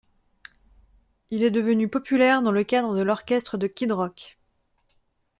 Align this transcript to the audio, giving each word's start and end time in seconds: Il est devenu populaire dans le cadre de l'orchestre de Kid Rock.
Il 1.29 1.43
est 1.43 1.51
devenu 1.51 1.87
populaire 1.87 2.41
dans 2.41 2.51
le 2.51 2.63
cadre 2.63 2.95
de 2.97 3.03
l'orchestre 3.03 3.59
de 3.59 3.67
Kid 3.67 3.91
Rock. 3.91 4.39